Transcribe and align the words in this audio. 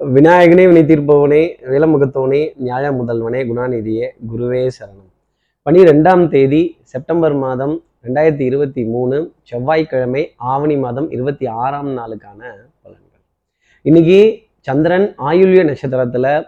விநாயகனே 0.00 0.64
வினை 0.66 0.80
தீர்ப்பவனே 0.82 1.42
விலமுகத்தவனே 1.68 2.40
நியாய 2.56 2.90
முதல்வனே 2.90 3.40
குணாநிதியே 3.48 4.06
குருவே 4.30 4.68
சரணம். 4.76 5.10
பனிரெண்டாம் 5.66 6.28
தேதி 6.28 6.60
செப்டம்பர் 6.82 7.34
மாதம் 7.34 7.82
ரெண்டாயிரத்தி 8.04 8.40
இருபத்தி 8.40 8.84
மூணு 8.84 9.34
செவ்வாய்க்கிழமை 9.42 10.22
ஆவணி 10.36 10.76
மாதம் 10.76 11.10
இருபத்தி 11.10 11.46
ஆறாம் 11.46 11.88
நாளுக்கான 11.98 12.40
பலன்கள். 12.82 13.22
இன்னைக்கு 13.82 14.20
சந்திரன் 14.60 15.14
ஆயுள்ய 15.18 15.64
நட்சத்திரத்துல 15.70 16.44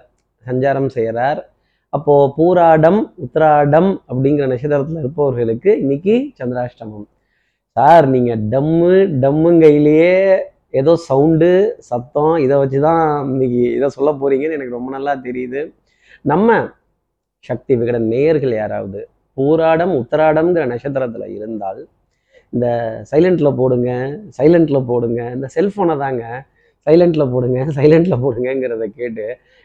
சஞ்சாரம் 0.47 0.87
செய்கிறார் 0.87 1.51
அப்போ 1.89 2.35
பூராடம் 2.39 3.01
உத்திராடம் 3.27 3.91
அப்படிங்கிற 4.09 4.47
நட்சத்திரத்துல 4.55 4.99
இருப்பவர்களுக்கு 4.99 5.79
இன்னைக்கு 5.79 6.33
சந்திராஷ்டமம். 6.39 7.09
சார் 7.73 8.09
நீங்க 8.09 8.37
டம்மு 8.37 8.95
டம்முங்கையிலேயே 9.25 10.15
ஏதோ 10.75 10.93
சவுண்டு 11.09 11.51
சத்தம் 11.91 12.35
இதை 12.45 12.57
வச்சு 12.63 12.79
தான் 12.81 13.03
இன்னைக்கு 13.33 13.61
இதை 13.77 13.89
சொல்ல 13.97 14.11
போறீங்கன்னு 14.21 14.57
எனக்கு 14.59 14.77
ரொம்ப 14.79 14.91
நல்லா 14.97 15.13
தெரியுது. 15.27 15.61
நம்ம 16.25 16.49
சக்தி 17.45 17.73
விகட 17.81 17.99
நேயர்கள் 18.13 18.55
யாராவது 18.55 19.01
பூராடம் 19.37 19.93
உத்தராடம்ங்கிற 20.01 20.65
நட்சத்திரத்தில் 20.73 21.27
இருந்தால் 21.37 21.81
இந்த 22.53 22.67
சைலண்ட்டில் 23.11 23.57
போடுங்க 23.61 23.91
சைலண்ட்டில் 24.39 24.87
போடுங்க 24.91 25.21
இந்த 25.37 25.47
செல்ஃபோனை 25.57 25.97
தாங்க 26.05 26.25
சைலண்ட்டில் 26.87 27.31
போடுங்க 27.33 27.59
சைலண்ட்டில் 27.79 28.23
போடுங்கங்கிறத 28.23 28.85
கேட்டு 28.99 29.25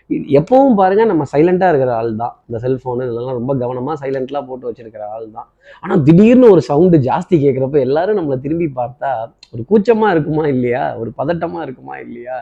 எப்பவும் 0.09 0.75
பாருங்க 0.79 1.03
நம்ம 1.09 1.23
சைலண்ட்டாக 1.31 1.71
இருக்கிற 1.71 1.91
ஆள் 1.99 2.09
தான். 2.21 2.33
இந்த 2.47 2.57
செல்ஃபோனு 2.63 3.05
இதெல்லாம் 3.09 3.37
ரொம்ப 3.39 3.51
கவனமாக 3.61 3.95
சைலண்ட்லாம் 4.01 4.47
போட்டு 4.49 4.65
வச்சிருக்கிற 4.69 5.03
ஆள் 5.15 5.27
தான். 5.37 5.47
ஆனால் 5.83 6.01
திடீர்னு 6.07 6.47
ஒரு 6.53 6.61
சவுண்டு 6.69 6.97
ஜாஸ்தி 7.07 7.35
கேட்குறப்ப 7.43 7.79
எல்லாரும் 7.87 8.17
நம்மளை 8.19 8.37
திரும்பி 8.45 8.67
பார்த்தா 8.79 9.11
ஒரு 9.53 9.63
கூச்சமாக 9.69 10.13
இருக்குமா 10.15 10.43
இல்லையா? 10.55 10.83
ஒரு 11.01 11.11
பதட்டமாக 11.19 11.65
இருக்குமா 11.67 11.95
இல்லையா? 12.05 12.37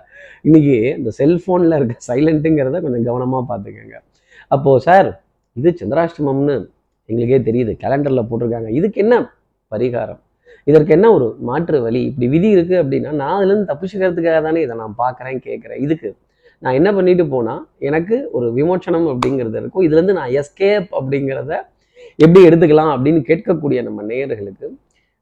இன்னைக்கு 0.48 0.76
இந்த 1.00 1.12
செல்ஃபோனில் 1.20 1.78
இருக்க 1.80 2.08
சைலண்ட்டுங்கிறத 2.10 2.82
கொஞ்சம் 2.86 3.06
கவனமாக 3.10 3.44
பார்த்துக்கோங்க. 3.52 4.00
அப்போது 4.56 4.84
சார் 4.88 5.12
இது 5.56 5.70
சந்திராஷ்டமம்னு 5.82 6.58
எங்களுக்கே 7.10 7.40
தெரியுது. 7.50 7.72
கேலண்டரில் 7.84 8.28
போட்டிருக்காங்க. 8.32 8.70
இதுக்கு 8.80 9.00
என்ன 9.06 9.16
பரிகாரம்? 9.72 10.22
இதற்கு 10.70 10.92
என்ன 10.96 11.08
ஒரு 11.18 11.28
மாற்று 11.50 11.78
வழி? 11.86 12.02
இப்படி 12.10 12.28
விதி 12.34 12.50
இருக்குது 12.56 12.82
அப்படின்னா 12.82 13.12
நான் 13.22 13.36
அதுலேருந்து 13.38 13.70
தப்பிச்சுக்கிறதுக்காக 13.72 14.40
தானே 14.48 14.60
இதை 14.66 14.76
நான் 14.82 15.00
பார்க்குறேன் 15.04 15.40
கேட்குறேன். 15.48 15.80
இதுக்கு 15.86 16.10
நான் 16.64 16.78
என்ன 16.80 16.90
பண்ணிட்டு 16.98 17.24
போனா 17.34 17.54
எனக்கு 17.90 18.16
ஒரு 18.38 18.48
விமோச்சனம் 18.58 19.08
அப்படிங்கிறது 19.14 19.58
இருக்கும். 19.62 19.86
இதுலேருந்து 19.88 20.16
நான் 20.20 20.34
எஸ்கேப் 20.42 20.90
அப்படிங்கிறத 21.00 21.52
எப்படி 22.24 22.42
எடுத்துக்கலாம் 22.48 22.92
அப்படின்னு 22.96 23.22
கேட்கக்கூடிய 23.30 23.82
நம்ம 23.88 24.04
நேயர்களுக்கு 24.12 24.68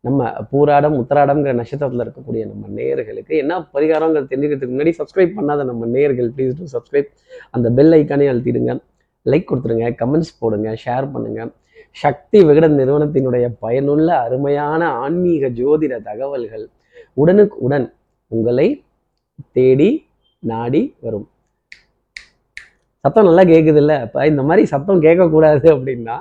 நம்ம 0.03 0.27
பூராடம் 0.51 0.97
உத்தராடம்ங்கிற 1.01 1.53
நட்சத்திரத்தில் 1.59 2.03
இருக்கக்கூடிய 2.03 2.43
நம்ம 2.51 2.67
நேயர்களுக்கு 2.77 3.33
என்ன 3.43 3.53
பரிகாரங்கிறது 3.75 4.29
தெரிஞ்சுக்கிறதுக்கு 4.31 4.73
முன்னாடி 4.75 4.93
சப்ஸ்கிரைப் 4.99 5.33
பண்ணாத 5.37 5.63
நம்ம 5.69 5.87
நேயர்கள் 5.95 6.29
ப்ளீஸ் 6.35 6.53
டூ 6.59 6.67
சப்ஸ்கிரைப் 6.75 7.09
அந்த 7.55 7.67
பெல் 7.77 7.95
ஐக்கானே 7.97 8.27
அழுத்திடுங்க. 8.33 8.73
லைக் 9.25 9.49
கொடுத்துருங்க 9.49 9.87
கமெண்ட்ஸ் 10.01 10.33
போடுங்க 10.41 10.69
ஷேர் 10.83 11.07
பண்ணுங்க. 11.13 11.39
சக்தி 12.03 12.39
விகடன் 12.49 12.77
நிறுவனத்தினுடைய 12.79 13.45
பயனுள்ள 13.63 14.09
அருமையான 14.25 14.81
ஆன்மீக 15.03 15.49
ஜோதிட 15.59 15.93
தகவல்கள் 16.09 16.65
உடனுக்கு 17.21 17.57
உடன் 17.67 17.87
உங்களை 18.31 18.67
தேடி 19.57 19.89
நாடி 20.43 20.81
வரும். 21.05 21.27
சத்தம் 23.05 23.27
நல்லா 23.29 23.43
கேட்குது 23.51 23.79
இல்லை 23.83 23.95
இப்போ 24.05 24.25
இந்த 24.31 24.41
மாதிரி 24.47 24.63
சத்தம் 24.73 25.03
கேட்கக்கூடாது 25.05 25.67
அப்படின்னா 25.75 26.15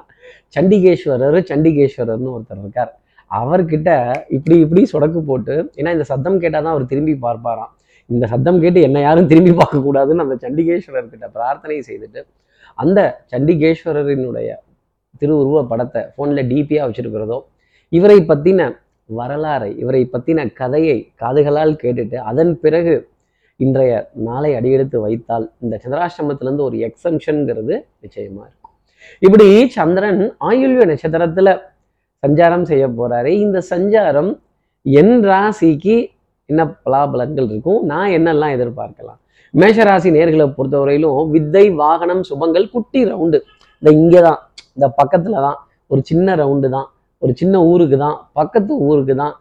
சண்டிகேஸ்வரர் 0.57 1.39
சண்டிகேஸ்வரர்னு 1.51 2.35
ஒருத்தர் 2.37 2.63
இருக்கார். 2.65 2.93
அவர்கிட்ட 3.31 3.91
இப்படி 4.37 4.57
இப்படி 4.65 4.83
சொடக்கு 4.93 5.21
போட்டு 5.31 5.55
ஏன்னா 5.79 5.91
இந்த 5.97 6.07
சத்தம் 6.13 6.41
கேட்டால் 6.43 6.65
தான் 6.67 6.75
அவர் 6.77 6.91
திரும்பி 6.93 7.15
பார்ப்பாராம். 7.25 7.73
இந்த 8.11 8.25
சத்தம் 8.33 8.61
கேட்டு 8.63 8.81
என்ன 8.89 8.99
யாரும் 9.07 9.31
திரும்பி 9.33 9.53
பார்க்கக்கூடாதுன்னு 9.61 10.25
அந்த 10.27 10.37
சண்டிகேஸ்வரர் 10.45 11.13
கிட்ட 11.13 11.27
பிரார்த்தனை 11.37 11.79
செய்துட்டு 11.89 12.21
அந்த 12.79 13.01
சண்டிகேஸ்வரரினுடைய 13.33 14.51
திருவுருவ 15.23 15.61
படத்தை 15.73 16.03
ஃபோனில் 16.15 16.49
டிபியாக 16.51 16.87
வச்சிருக்கிறதோ 16.89 17.39
இவரை 17.93 18.19
பற்றின 18.31 18.71
வரலாறை 19.11 19.71
இவரை 19.83 20.03
பற்றின 20.15 20.41
கதையை 20.61 20.99
காதுகளால் 21.23 21.81
கேட்டுட்டு 21.83 22.19
அதன் 22.31 22.53
பிறகு 22.65 22.95
இன்றைய 23.61 23.93
நாளை 24.27 24.51
அடியெடுத்து 24.59 24.97
வைத்தால் 25.05 25.47
இந்த 25.63 25.75
சந்திராஷ்டமத்திலேருந்து 25.83 26.65
ஒரு 26.67 26.77
எக்ஸம்ஷன்ங்கிறது 26.89 27.75
நிச்சயமா 28.03 28.43
இருக்கும். 28.49 28.75
இப்படி 29.23 29.47
சந்திரன் 29.77 30.21
ஆயுள்விய 30.49 30.85
நட்சத்திரத்துல 30.91 31.49
சஞ்சாரம் 32.23 32.67
செய்ய 32.71 32.85
போறாரு. 32.99 33.33
இந்த 33.45 33.59
சஞ்சாரம் 33.73 34.31
என் 34.87 35.17
ராசிக்கு 35.31 35.97
என்ன 36.49 36.63
பலாபலன்கள் 36.85 37.49
இருக்கும்? 37.51 37.81
நான் 37.93 38.13
என்னெல்லாம் 38.19 38.55
எதிர்பார்க்கலாம்? 38.57 39.19
மேஷராசி 39.55 40.09
நேர்களை 40.17 40.47
பொறுத்தவரையிலும் 40.57 41.31
வித்தை 41.35 41.65
வாகனம் 41.83 42.23
சுபங்கள் 42.31 42.71
குட்டி 42.75 43.01
ரவுண்டு 43.11 43.39
இந்த 43.83 43.91
இங்கே 44.01 44.21
தான் 44.29 44.41
இந்த 44.77 44.87
பக்கத்தில் 45.01 45.45
தான் 45.47 45.59
ஒரு 45.91 46.01
சின்ன 46.11 46.35
ரவுண்டு 46.43 46.69
தான் 46.77 46.89
ஒரு 47.23 47.33
சின்ன 47.41 47.55
ஊருக்கு 47.71 47.97
தான் 48.07 48.17
பக்கத்து 48.39 48.73
ஊருக்கு 48.89 49.15
தான் 49.23 49.35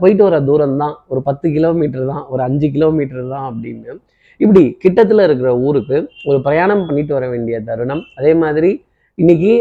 போயிட்டு 0.00 0.22
வர 0.26 0.36
தூரம் 0.48 0.78
தான். 0.82 0.94
ஒரு 1.12 1.20
பத்து 1.28 1.46
கிலோமீட்டர் 1.56 2.04
தான் 2.12 2.24
ஒரு 2.32 2.42
அஞ்சு 2.48 2.68
கிலோமீட்டர் 2.76 3.32
தான் 3.34 3.46
அப்படின்னு. 3.50 3.94
இப்படி 4.40 4.62
கிட்டத்தில் 4.82 5.26
இருக்கிற 5.26 5.50
ஊருக்கு 5.66 5.96
ஒரு 6.28 6.38
பிரயாணம் 6.46 6.84
பண்ணிட்டு 6.88 7.12
வர 7.18 7.26
வேண்டிய 7.34 7.58
தருணம். 7.68 8.02
அதே 8.18 8.32
மாதிரி 8.42 8.70
இன்னைக்கு 9.18 9.52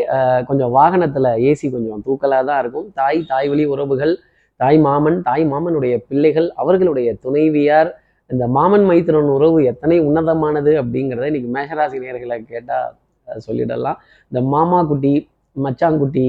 கொஞ்சம் 0.50 0.73
வாகனத்தில் 0.79 1.29
ஏசி 1.50 1.67
கொஞ்சம் 1.75 2.01
தூக்கலாக 2.07 2.44
தான் 2.50 2.59
இருக்கும். 2.63 2.88
தாய் 3.00 3.19
தாய் 3.31 3.47
வழி 3.51 3.63
உறவுகள் 3.73 4.13
தாய் 4.61 4.79
மாமன் 4.88 5.17
தாய் 5.29 5.45
மாமனுடைய 5.53 5.95
பிள்ளைகள் 6.09 6.47
அவர்களுடைய 6.61 7.09
துணைவியார் 7.23 7.89
இந்த 8.34 8.45
மாமன் 8.57 8.85
மைத்திரன் 8.89 9.34
உறவு 9.38 9.59
எத்தனை 9.72 9.97
உன்னதமானது 10.07 10.72
அப்படிங்கிறத 10.81 11.28
இன்னைக்கு 11.31 11.49
மேஷராசி 11.55 11.97
நேர்களை 12.03 12.38
கேட்டால் 12.53 12.94
சொல்லிடலாம். 13.45 13.97
இந்த 14.31 14.41
மாமா 14.53 14.79
குட்டி 14.89 15.13
மச்சாங்குட்டி 15.55 16.28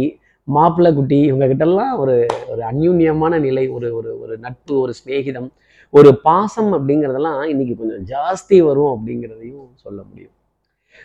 மாப்பிள்ளை 0.56 0.90
குட்டி 0.94 1.18
இவங்க 1.20 1.46
கிட்டலாம் 1.46 1.94
ஒரு 1.96 2.14
ஒரு 2.48 2.62
அந்யூன்யமான 2.70 3.40
நிலை 3.40 3.64
ஒரு 3.68 3.88
ஒரு 3.94 4.10
ஒரு 4.20 4.34
நட்பு 4.38 4.74
ஒரு 4.80 4.92
சிநேகிதம் 4.98 5.48
ஒரு 5.94 6.10
பாசம் 6.20 6.70
அப்படிங்கிறதெல்லாம் 6.72 7.42
இன்னைக்கு 7.44 7.74
கொஞ்சம் 7.76 8.04
ஜாஸ்தி 8.12 8.56
வரும் 8.66 8.92
அப்படிங்கிறதையும் 8.94 9.66
சொல்ல 9.74 10.00
முடியும். 10.08 10.34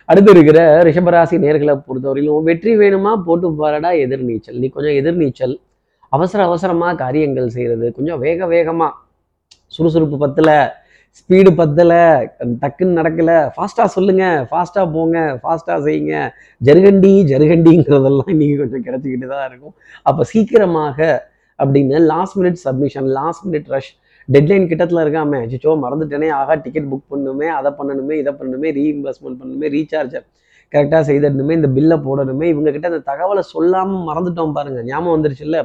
அடுத்து 0.09 0.31
இருக்கிற 0.31 0.59
ரிஷபராசி 0.83 1.35
நேர்களை 1.45 1.73
பொறுத்தவரையிலும் 1.87 2.47
வெற்றி 2.49 2.71
வேணுமா? 2.77 3.11
போட்டு 3.25 3.49
பாருடா 3.53 3.91
எதிர்நீச்சல். 4.05 4.59
நீ 4.61 4.67
கொஞ்சம் 4.69 4.97
எதிர்நீச்சல். 5.01 5.55
அவசர 6.13 6.39
அவசரமாக 6.43 6.95
காரியங்கள் 6.95 7.49
செய்கிறது 7.49 7.87
கொஞ்சம் 7.91 8.19
வேக 8.19 8.45
வேகமாக 8.45 8.93
சுறுசுறுப்பு 9.67 10.17
பத்தில் 10.17 10.53
ஸ்பீடு 11.17 11.49
பத்தலை 11.59 11.99
டக்குன்னு 12.61 12.97
நடக்கல. 12.99 13.31
ஃபாஸ்ட்டாக 13.55 13.89
சொல்லுங்கள் 13.95 14.45
ஃபாஸ்ட்டாக 14.51 14.85
போங்க 14.95 15.17
ஃபாஸ்ட்டாக 15.41 15.77
செய்யுங்க. 15.87 16.13
ஜருகண்டி 16.67 17.11
ஜருகண்டிங்கிறதெல்லாம் 17.31 18.31
இன்றைக்கி 18.35 18.55
கொஞ்சம் 18.61 18.85
கிடச்சிக்கிட்டு 18.87 19.27
தான் 19.33 19.45
இருக்கும். 19.49 19.73
அப்போ 20.09 20.23
சீக்கிரமாக 20.31 20.97
அப்படின்னு 21.59 21.99
last 22.13 22.37
minute 22.39 22.59
submission 22.65 23.09
last 23.19 23.45
minute 23.47 23.69
rush 23.75 23.91
deadline 24.29 24.67
கிட்டத்தில் 24.71 25.03
இருக்காமே 25.03 25.39
அச்சோ 25.45 25.71
மறந்துட்டேனே 25.85 26.27
ஆகா 26.39 26.53
டிக்கெட் 26.65 26.89
புக் 26.91 27.07
பண்ணணுமே 27.13 27.47
அதை 27.59 27.71
பண்ணணுமே 27.79 28.15
இதை 28.21 28.31
பண்ணணுமே 28.39 28.69
ரீஇம்பர்ஸ்மெண்ட் 28.79 29.39
பண்ணணுமே 29.41 29.69
ரீசார்ஜை 29.77 30.21
கரெக்டாக 30.73 31.01
செய்திடணுமே 31.07 31.53
இந்த 31.59 31.69
பில்லை 31.77 31.97
போடணுமே 32.05 32.45
இவங்க 32.53 32.69
கிட்ட 32.75 32.87
அந்த 32.91 33.01
தகவலை 33.09 33.43
சொல்லாமல் 33.53 34.05
மறந்துட்டோம் 34.09 34.53
பாருங்கள் 34.57 34.85
ஞாபகம் 34.91 35.15
வந்துருச்சுல்ல? 35.15 35.57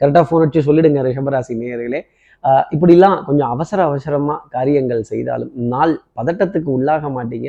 கரெக்டாக 0.00 0.24
ஃபோன் 0.28 0.42
அடிச்சு 0.44 0.66
சொல்லிடுங்க 0.68 1.00
ரிஷபராசி 1.06 1.54
நேயர்களே. 1.62 2.00
இப்படிலாம் 2.44 3.18
கொஞ்சம் 3.24 3.50
அவசர 3.54 3.78
அவசரமாக 3.88 4.46
காரியங்கள் 4.50 5.02
செய்தாலும் 5.10 5.52
நாள் 5.72 5.92
பதட்டத்துக்கு 6.18 6.70
உள்ளாக 6.76 7.10
மாட்டீங்க. 7.16 7.48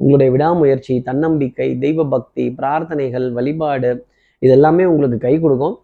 உங்களுடைய 0.00 0.30
விடாமுயற்சி 0.34 0.94
தன்னம்பிக்கை 1.08 1.68
தெய்வ 1.78 2.04
பக்தி 2.14 2.44
பிரார்த்தனைகள் 2.58 3.26
வழிபாடு 3.32 3.92
இதெல்லாமே 4.42 4.84
உங்களுக்கு 4.84 5.18
கை 5.18 5.34
கொடுக்கும். 5.40 5.76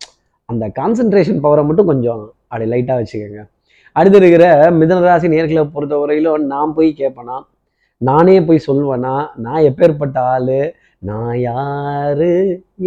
அந்த 0.48 0.64
கான்சென்ட்ரேஷன் 0.80 1.42
பவரை 1.44 1.64
மட்டும் 1.66 1.90
கொஞ்சம் 1.92 2.22
அப்படி 2.48 2.66
லைட்டாக 2.72 2.98
வச்சுக்கோங்க. 3.00 3.42
அடுத்து 3.96 4.18
இருக்கிற 4.18 4.44
மிதனராசி 4.80 5.28
நேர்களை 5.34 5.62
பொறுத்தவரையிலும் 5.74 6.44
நான் 6.52 6.74
போய் 6.76 6.90
கேட்பேனா 6.98 7.38
நானே 8.08 8.36
போய் 8.48 8.66
சொல்வேனா? 8.66 9.14
நான் 9.44 9.66
எப்பேற்பட்ட 9.68 10.18
ஆளு? 10.34 10.60
நான் 11.08 11.34
யாரு? 11.40 12.30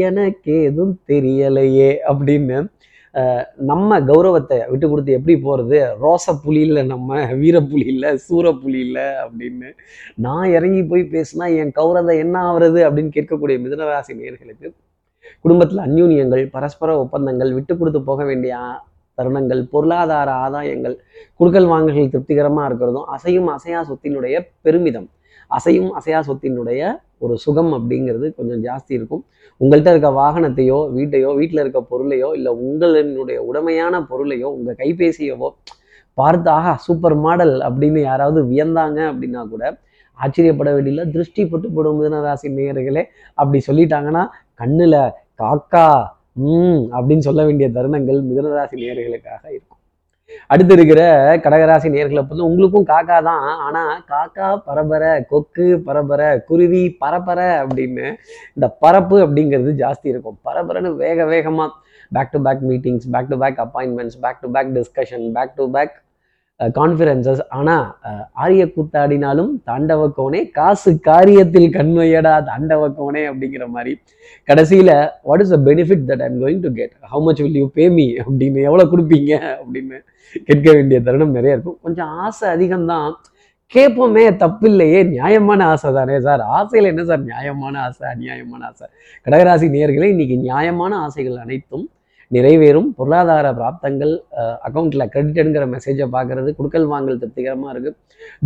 எனக்கு 0.08 0.54
எதுவும் 0.70 0.96
தெரியலையே 1.12 1.92
அப்படின்னு 2.10 2.58
நம்ம 3.62 4.00
கௌரவத்தை 4.02 4.58
விட்டு 4.70 4.86
கொடுத்து 4.90 5.12
எப்படி 5.12 5.34
போகிறது 5.42 5.80
ரோச 6.02 6.34
புலி 6.44 6.62
இல்லை 6.62 6.84
நம்ம 6.84 7.20
வீரப்புலி 7.34 7.86
இல்லை 7.86 8.10
சூரப்புலி 8.18 8.80
இல்லை 8.80 9.08
அப்படின்னு 9.24 9.70
நான் 10.18 10.48
இறங்கி 10.50 10.82
போய் 10.84 11.04
பேசினா 11.12 11.48
என் 11.56 11.72
கௌரவத்தை 11.72 12.16
என்ன 12.18 12.38
ஆகுறது 12.44 12.80
அப்படின்னு 12.88 13.12
கேட்கக்கூடிய 13.14 13.58
மிதனராசி 13.60 14.14
நேர்களுக்கு 14.14 14.70
குடும்பத்தில் 15.42 15.80
அந்யூன்யங்கள் 15.80 16.44
பரஸ்பர 16.48 16.90
ஒப்பந்தங்கள் 16.98 17.54
விட்டு 17.54 17.74
கொடுத்து 17.78 18.02
போக 18.04 18.22
வேண்டிய 18.24 18.56
தருணங்கள் 19.18 19.62
பொருளாதார 19.72 20.30
ஆதாயங்கள் 20.46 20.96
குடுக்கல் 21.36 21.68
வாங்கல்கள் 21.68 22.10
திருப்திகரமாக 22.10 22.68
இருக்கிறதும் 22.70 23.08
அசையும் 23.08 23.50
அசையா 23.56 23.82
சொத்தினுடைய 23.90 24.36
பெருமிதம். 24.62 25.08
அசையும் 25.52 25.92
அசையா 25.94 26.20
சொத்தினுடைய 26.28 26.82
ஒரு 27.26 27.36
சுகம் 27.44 27.72
அப்படிங்கிறது 27.78 28.28
கொஞ்சம் 28.40 28.62
ஜாஸ்தி 28.68 28.94
இருக்கும். 29.00 29.24
உங்கள்கிட்ட 29.62 29.92
இருக்க 29.94 30.10
வாகனத்தையோ 30.22 30.80
வீட்டையோ 30.98 31.30
வீட்டில் 31.40 31.62
இருக்க 31.64 31.82
பொருளையோ 31.92 32.30
இல்லை 32.38 32.52
உங்களினுடைய 32.66 33.38
உடைமையான 33.50 34.02
பொருளையோ 34.12 34.50
உங்கள் 34.58 34.80
கைபேசியவோ 34.82 35.50
பார்த்து 36.18 36.50
ஆஹா 36.58 36.74
சூப்பர் 36.86 37.16
மாடல் 37.26 37.56
அப்படின்னு 37.68 38.00
யாராவது 38.10 38.40
வியந்தாங்க 38.52 39.00
அப்படின்னா 39.12 39.44
கூட 39.54 39.64
ஆச்சரியப்பட 40.20 40.70
வேண்டியதில்லை. 40.76 41.06
திருஷ்டி 41.14 41.44
பட்டு 41.52 41.68
போடும் 41.76 42.02
ராசி 42.28 42.50
நேயர்களே 42.58 43.04
அப்படி 43.40 43.60
சொல்லிட்டாங்கன்னா 43.70 44.24
கண்ணில் 44.62 45.00
காக்கா 45.42 45.88
ம் 46.44 46.84
அப்படின்னு 46.98 47.26
சொல்ல 47.28 47.42
வேண்டிய 47.48 47.68
தருணங்கள் 47.78 48.20
மிதனராசி 48.30 48.76
நேயர்களுக்காக 48.82 49.44
இருக்கும். 49.56 49.73
அடுத்து 50.54 50.74
இருக்கிற 50.78 51.02
கடகராசி 51.46 51.88
நேர்களை 51.96 52.22
பொறுத்து 52.22 52.48
உங்களுக்கும் 52.50 52.88
காக்கா 52.92 53.18
தான். 53.30 53.46
ஆனா 53.66 53.82
காக்கா 54.12 54.48
பரபர 54.68 55.04
கொக்கு 55.32 55.68
பரபர 55.88 56.22
குருவி 56.50 56.84
பரபர 57.02 57.40
அப்படின்னு 57.64 58.06
இந்த 58.56 58.68
பரப்பு 58.84 59.18
அப்படிங்கிறது 59.26 59.74
ஜாஸ்தி 59.84 60.08
இருக்கும். 60.14 60.38
பரபரன்னு 60.50 60.92
வேக 61.04 61.26
வேகமா 61.34 61.68
back 62.16 62.34
to 62.34 62.40
back 62.48 62.64
meetings 62.70 63.10
back 63.14 63.30
to 63.34 63.38
back 63.44 63.60
appointments 63.66 64.18
back 64.24 64.42
to 64.44 64.50
back 64.56 64.72
discussion 64.80 65.28
back 65.38 65.56
to 65.60 65.66
back 65.76 65.96
confidences 66.78 67.42
ஆனால் 67.58 67.86
ஆரிய 68.44 68.64
கூத்தாடினாலும் 68.76 69.52
தாண்டவ 69.70 70.02
கோனே 70.18 70.42
காசு 70.58 70.92
காரியத்தில் 71.10 71.68
கண்மையடா 71.78 72.34
தாண்டவ 72.50 72.90
கோனே 73.00 73.24
அப்படிங்கிற 73.32 73.68
மாதிரி. 73.76 73.94
கடைசியில் 74.50 74.94
what 75.24 75.44
is 75.46 75.54
a 75.58 75.62
benefit 75.70 76.08
that 76.10 76.24
I'm 76.28 76.40
going 76.44 76.62
to 76.66 76.72
get 76.80 76.96
how 77.12 77.22
much 77.28 77.42
will 77.44 77.60
you 77.62 77.68
pay 77.80 77.86
me 77.90 78.08
அப்படின்னு 78.26 78.62
எவ்வளோ 78.70 78.86
கொடுப்பீங்க? 78.94 79.32
அப்படின்னு 79.60 80.00
கேட்க 80.46 80.68
வேண்டிய 80.72 81.00
தருணம் 81.02 81.36
நிறைய 81.38 81.56
இருக்கும். 81.56 81.78
கொஞ்சம் 81.82 82.12
ஆசை 82.26 82.46
அதிகம்தான். 82.56 83.14
கேட்போமே 83.74 84.24
தப்பில்லையே. 84.44 85.00
நியாயமான 85.10 85.66
ஆசை 85.66 85.90
தானே 85.94 86.20
சார். 86.20 86.42
ஆசையில் 86.58 86.90
என்ன 86.90 87.04
சார்? 87.04 87.22
நியாயமான 87.32 87.76
ஆசை 87.82 88.04
அநியாயமான 88.14 88.62
ஆசை. 88.70 88.88
கடகராசி 89.26 89.68
நேர்களே 89.76 90.10
இன்னைக்கு 90.16 90.38
நியாயமான 90.38 90.98
ஆசைகள் 90.98 91.38
அனைத்தும் 91.38 91.86
நிறைவேறும். 92.36 92.90
பொருளாதார 92.98 93.48
பிராப்தங்கள் 93.60 94.14
அக்கௌண்ட்டில் 94.68 95.06
கிரெடிட்ங்கிற 95.14 95.66
மெசேஜை 95.74 96.06
பார்க்கறது 96.16 96.50
குடுக்கல் 96.60 96.88
வாங்கல் 96.92 97.20
திருப்திகரமாக 97.22 97.74
இருக்குது 97.74 97.98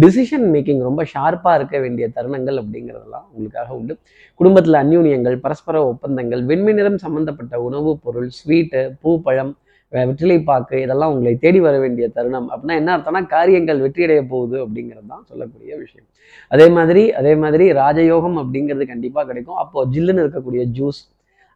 டிசிஷன் 0.04 0.48
மேக்கிங் 0.54 0.82
ரொம்ப 0.88 1.02
ஷார்ப்பாக 1.14 1.58
இருக்க 1.60 1.78
வேண்டிய 1.84 2.08
தருணங்கள் 2.16 2.58
அப்படிங்கிறதெல்லாம் 2.62 3.26
உங்களுக்காக 3.34 3.70
உண்டு. 3.80 3.94
குடும்பத்தில் 4.40 4.80
அந்யூன்யங்கள் 4.84 5.38
பரஸ்பர 5.46 5.86
ஒப்பந்தங்கள் 5.92 6.44
வெண்மை 6.52 6.74
நிறம் 6.80 7.00
சம்மந்தப்பட்ட 7.06 7.62
உணவுப் 7.68 8.04
பொருள் 8.06 8.30
ஸ்வீட்டு 8.40 8.82
பூ 9.02 9.12
பழம் 9.28 9.54
வெற்றிலைப்பாக்கு 9.94 10.78
இதெல்லாம் 10.86 11.12
உங்களை 11.14 11.34
தேடி 11.44 11.60
வர 11.66 11.76
வேண்டிய 11.84 12.06
தருணம். 12.16 12.48
அப்படின்னா 12.54 12.78
என்ன 12.82 12.90
அர்த்தம்னா 12.96 13.22
காரியங்கள் 13.36 13.84
வெற்றியடைய 13.84 14.22
போகுது 14.32 14.58
அப்படிங்கிறது 14.64 15.08
தான் 15.14 15.24
சொல்லக்கூடிய 15.30 15.72
விஷயம். 15.84 16.08
அதே 16.54 16.66
மாதிரி 16.78 17.04
அதே 17.20 17.34
மாதிரி 17.44 17.68
ராஜயோகம் 17.84 18.38
அப்படிங்கிறது 18.42 18.88
கண்டிப்பாக 18.94 19.26
கிடைக்கும். 19.30 19.60
அப்போ 19.64 19.86
ஜில்லுன்னு 19.94 20.24
இருக்கக்கூடிய 20.26 20.64
ஜூஸ் 20.80 21.00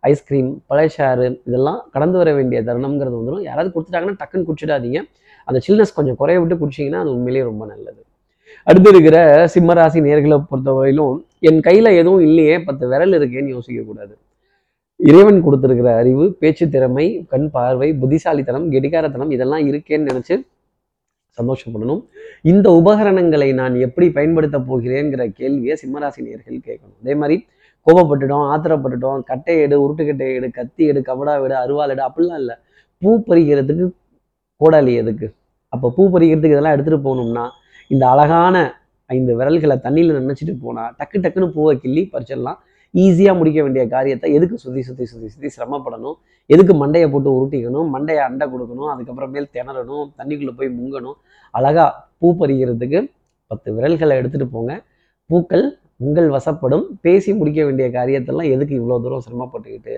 ஐஸ்கிரீம் 0.10 0.52
பழச்சாறு 0.70 1.26
இதெல்லாம் 1.48 1.80
கடந்து 1.94 2.18
வர 2.22 2.30
வேண்டிய 2.38 2.60
தருணம்ங்கிறது 2.70 3.16
வந்துடும் 3.20 3.44
யாராவது 3.50 3.70
கொடுத்துட்டாங்கன்னா 3.76 4.16
டக்குன்னு 4.22 4.48
குடிச்சிடாதீங்க. 4.50 5.02
அந்த 5.48 5.60
சில்னஸ் 5.68 5.98
கொஞ்சம் 5.98 6.18
குறைய 6.22 6.40
விட்டு 6.42 6.56
குடிச்சிங்கன்னா 6.64 7.02
அது 7.04 7.14
உண்மையிலேயே 7.16 7.46
ரொம்ப 7.50 7.64
நல்லது. 7.74 8.02
அடுத்து 8.68 8.90
இருக்கிற 8.94 9.18
சிம்மராசி 9.54 10.00
நேர்களை 10.08 10.38
பொறுத்தவரையிலும் 10.50 11.16
என் 11.50 11.62
கையில் 11.68 11.90
எதுவும் 12.00 12.24
இல்லையே 12.28 12.56
பத்து 12.68 12.86
விரல் 12.92 13.18
இருக்கேன்னு 13.20 13.54
யோசிக்கக்கூடாது 13.56 14.14
இறைவன் 15.00 15.40
கொடுத்துருக்கிற 15.46 15.92
அறிவு 16.00 16.26
பேச்சு 16.42 16.66
திறமை 16.74 17.06
கண் 17.32 17.48
பார்வை 17.56 17.88
புத்திசாலித்தனம் 18.02 18.68
கெடிகாரத்தனம் 18.74 19.32
இதெல்லாம் 19.36 19.64
இருக்கேன்னு 19.70 20.10
நினச்சி 20.10 20.36
சந்தோஷப்படணும். 21.38 22.02
இந்த 22.52 22.68
உபகரணங்களை 22.80 23.48
நான் 23.62 23.76
எப்படி 23.86 24.08
பயன்படுத்த 24.18 24.58
போகிறேங்கிற 24.70 25.26
கேள்வியை 25.40 25.76
சிம்மராசி 25.82 26.22
நேர்கள் 26.28 26.66
கேட்கணும். 26.68 26.98
அதே 27.04 27.16
மாதிரி 27.22 27.38
கோபப்பட்டுட்டோம் 27.88 28.46
ஆத்திரப்பட்டுட்டோம் 28.54 29.22
கட்டை 29.30 29.56
எடு 29.66 29.76
உருட்டுக்கட்டை 29.84 30.28
எடு 30.38 30.48
கத்தி 30.58 30.84
எடு 30.92 31.00
கபடா 31.10 31.34
எடு 31.46 31.56
அருவாள் 31.64 31.94
எடு 31.94 32.04
அப்படிலாம் 32.08 32.42
இல்லை. 32.44 32.56
பூ 33.02 33.12
பறிக்கிறதுக்கு 33.30 33.86
கோடாலி 34.62 34.94
எதுக்கு? 35.04 35.28
அப்போ 35.74 35.88
பூ 35.96 36.04
பறிக்கிறதுக்கு 36.14 36.56
இதெல்லாம் 36.56 36.76
எடுத்துகிட்டு 36.76 37.06
போகணும்னா 37.08 37.46
இந்த 37.94 38.04
அழகான 38.14 38.56
ஐந்து 39.16 39.32
விரல்களை 39.40 39.76
தண்ணியில் 39.86 40.20
நினைச்சிட்டு 40.20 40.54
போனால் 40.66 40.92
டக்கு 41.00 41.18
டக்குன்னு 41.24 41.48
பூவை 41.56 41.74
கிள்ளி 41.84 42.04
பறிச்சிடலாம். 42.14 42.60
ஈஸியாக 42.94 43.36
முடிக்க 43.40 43.60
வேண்டிய 43.66 43.84
காரியத்தை 43.94 44.30
எதுக்கு 44.38 44.56
சுற்றி 44.64 44.82
சுற்றி 44.88 45.06
சுற்றி 45.12 45.28
சுற்றி 45.34 45.50
சிரமப்படணும்? 45.56 46.16
எதுக்கு 46.54 46.74
மண்டையை 46.82 47.08
போட்டு 47.14 47.30
உருட்டிக்கணும்? 47.38 47.88
மண்டையை 47.96 48.22
அண்டை 48.30 48.46
கொடுக்கணும் 48.54 48.90
அதுக்கப்புறமேல் 48.94 49.48
திணறணும் 49.56 50.06
தண்ணிக்குள்ளே 50.20 50.54
போய் 50.60 50.72
முங்கணும். 50.80 51.18
அழகாக 51.58 51.90
பூ 52.20 52.30
பறிக்கிறதுக்கு 52.42 53.00
பத்து 53.52 53.70
விரல்களை 53.78 54.16
எடுத்துகிட்டு 54.22 54.56
போங்க. 54.56 54.74
பூக்கள் 55.30 55.66
உங்கள் 56.06 56.30
வசப்படும் 56.38 56.86
பேசி 57.06 57.32
முடிக்க 57.40 57.62
வேண்டிய 57.68 57.88
காரியத்தெல்லாம் 57.98 58.52
எதுக்கு 58.56 58.74
இவ்வளோ 58.82 58.98
தூரம் 59.06 59.26
சிரமப்பட்டுக்கிட்டு 59.28 59.96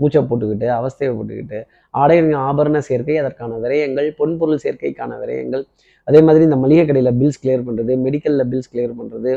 மூச்சை 0.00 0.20
போட்டுக்கிட்டு 0.28 0.68
அவஸ்தையை 0.76 1.10
போட்டுக்கிட்டு 1.16 1.58
ஆடை 1.94 2.16
ஆபரண 2.46 2.78
சேர்க்கை 2.88 3.16
அதற்கான 3.22 3.58
விரயங்கள் 3.64 4.08
பொன்பொருள் 4.20 4.62
சேர்க்கைக்கான 4.64 5.18
விரயங்கள் 5.22 5.64
அதே 6.08 6.20
மாதிரி 6.26 6.42
இந்த 6.48 6.56
மளிகை 6.62 6.84
கடையில் 6.86 7.16
பில்ஸ் 7.20 7.40
கிளியர் 7.42 7.66
பண்ணுறது 7.66 7.92
மெடிக்கலில் 8.06 8.48
பில்ஸ் 8.52 8.70
கிளியர் 8.72 8.96
பண்ணுறது 8.98 9.32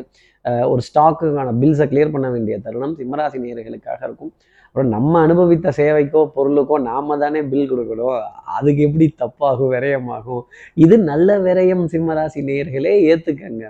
ஒரு 0.72 0.81
ஸ்டாக்குக்கான 0.88 1.54
பில்ஸை 1.62 1.86
கிளியர் 1.92 2.14
பண்ண 2.16 2.28
வேண்டிய 2.36 2.56
தருணம் 2.66 2.96
சிம்மராசி 3.00 3.38
நேயர்களுக்காக 3.44 4.00
இருக்கும். 4.08 4.31
அப்புறம் 4.68 4.92
நம்ம 4.96 5.14
அனுபவித்த 5.25 5.72
சேவைக்கோ 5.80 6.22
பொருளுக்கோ 6.36 6.75
நாம 6.90 7.18
தானே 7.24 7.42
பில் 7.52 7.69
கொடுக்கணும். 7.72 8.18
அதுக்கு 8.58 8.81
எப்படி 8.88 9.06
தப்பாகும் 9.24 9.72
விரயமாகும்? 9.75 10.44
இது 10.86 10.96
நல்ல 11.12 11.38
விரயம் 11.48 11.86
சிம்மராசி 11.94 12.42
நேர்களே 12.50 12.94
ஏற்றுக்கங்க 13.12 13.66